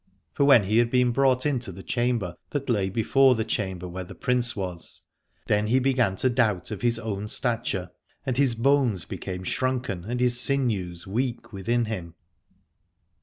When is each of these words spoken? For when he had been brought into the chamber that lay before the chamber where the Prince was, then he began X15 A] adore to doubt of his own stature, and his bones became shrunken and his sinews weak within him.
For 0.33 0.45
when 0.45 0.63
he 0.63 0.79
had 0.79 0.89
been 0.89 1.11
brought 1.11 1.45
into 1.45 1.71
the 1.71 1.83
chamber 1.83 2.35
that 2.49 2.71
lay 2.71 2.89
before 2.89 3.35
the 3.35 3.45
chamber 3.45 3.87
where 3.87 4.03
the 4.03 4.15
Prince 4.15 4.55
was, 4.55 5.05
then 5.45 5.67
he 5.67 5.77
began 5.77 6.15
X15 6.15 6.23
A] 6.23 6.27
adore 6.27 6.29
to 6.29 6.35
doubt 6.35 6.71
of 6.71 6.81
his 6.81 6.97
own 6.97 7.27
stature, 7.27 7.91
and 8.25 8.35
his 8.35 8.55
bones 8.55 9.05
became 9.05 9.43
shrunken 9.43 10.03
and 10.05 10.19
his 10.19 10.39
sinews 10.39 11.05
weak 11.05 11.53
within 11.53 11.85
him. 11.85 12.15